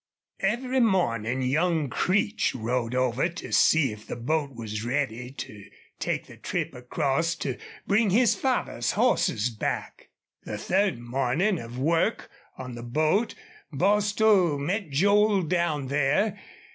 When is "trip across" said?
6.37-7.35